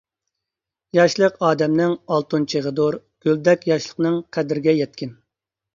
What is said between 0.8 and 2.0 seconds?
ياشلىق ئادەمنىڭ